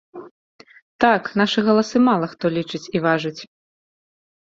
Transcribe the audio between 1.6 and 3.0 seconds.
галасы мала хто лічыць